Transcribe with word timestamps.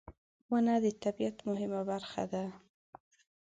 •ونه 0.51 0.73
د 0.83 0.87
طبیعت 1.03 1.37
مهمه 1.49 1.81
برخه 1.91 2.23
ده. 2.31 2.43